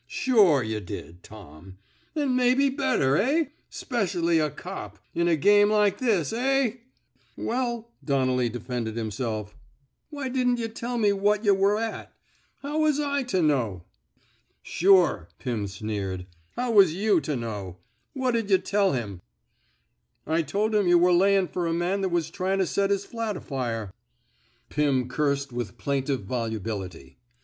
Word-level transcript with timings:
Sure 0.07 0.63
yuh 0.63 0.79
did, 0.79 1.21
Tom. 1.21 1.77
An' 2.15 2.35
maybe 2.35 2.69
better, 2.69 3.17
eh? 3.17 3.49
'Specially 3.69 4.39
a 4.39 4.49
cop— 4.49 4.97
in 5.13 5.27
a 5.27 5.35
game 5.35 5.69
like 5.69 5.99
this, 5.99 6.33
eh? 6.33 6.77
"Well," 7.37 7.91
Donnelly 8.03 8.49
defended 8.49 8.95
himself,'' 8.97 9.55
why 10.09 10.23
92 10.23 10.25
ON 10.25 10.33
CIECUMSTANTIAL 10.33 10.49
EVIDENCE 10.49 10.59
didn't 10.59 10.59
yuh 10.59 10.73
tell 10.73 10.97
me 10.97 11.13
what 11.21 11.45
yuh 11.45 11.53
were 11.53 11.77
at! 11.79 12.13
How 12.63 12.79
was 12.79 12.99
I 12.99 13.21
to 13.21 13.43
know? 13.43 13.83
''Sure,'' 14.75 15.29
Pirn 15.37 15.67
sneered. 15.67 16.25
How 16.55 16.71
was 16.71 16.95
you 16.95 17.21
to 17.21 17.35
know?... 17.35 17.77
What'd 18.15 18.49
yuh 18.49 18.57
teU 18.57 18.93
him! 18.93 19.21
"^^ 20.27 20.31
I 20.31 20.41
tol' 20.41 20.73
him 20.73 20.87
yuh 20.87 20.97
were 20.97 21.13
layin' 21.13 21.47
fer 21.47 21.67
a 21.67 21.73
man 21.73 22.01
that 22.01 22.09
was 22.09 22.31
tryin' 22.31 22.57
to 22.57 22.65
set 22.65 22.89
his 22.89 23.05
flat 23.05 23.37
afire." 23.37 23.93
Pim 24.69 25.07
cursed 25.07 25.53
with 25.53 25.77
plaintive 25.77 26.23
volubility. 26.23 27.19